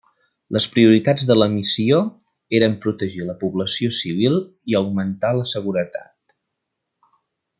[0.55, 1.99] Les prioritats de la missió
[2.61, 4.39] eren protegir la població civil
[4.73, 6.37] i augmentar la seguretat.